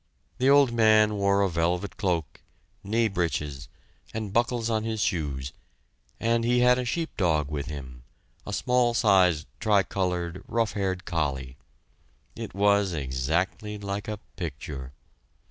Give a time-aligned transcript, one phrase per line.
[0.39, 2.41] The old man wore a velvet cloak,
[2.83, 3.69] knee breeches,
[4.15, 5.53] and buckles on his shoes,
[6.19, 8.01] and he had a sheep dog with him
[8.43, 11.55] a small sized tricolored, rough haired collie.
[12.35, 14.91] It was exactly like a picture!